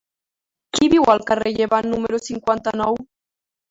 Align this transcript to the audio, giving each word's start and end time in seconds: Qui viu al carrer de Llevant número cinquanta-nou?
Qui 0.77 0.87
viu 0.95 1.05
al 1.15 1.23
carrer 1.29 1.53
de 1.53 1.59
Llevant 1.61 1.89
número 1.95 2.25
cinquanta-nou? 2.33 3.03